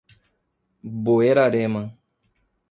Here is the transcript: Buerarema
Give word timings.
Buerarema 1.05 1.83